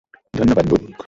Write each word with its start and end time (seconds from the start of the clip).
ধন্যবাদ, 0.33 0.65
ব্যুক। 0.69 0.81